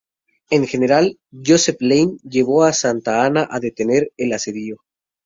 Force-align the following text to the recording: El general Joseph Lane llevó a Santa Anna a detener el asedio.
El 0.49 0.65
general 0.67 1.19
Joseph 1.31 1.79
Lane 1.79 2.17
llevó 2.23 2.63
a 2.63 2.73
Santa 2.73 3.23
Anna 3.23 3.47
a 3.51 3.59
detener 3.59 4.11
el 4.17 4.33
asedio. 4.33 4.81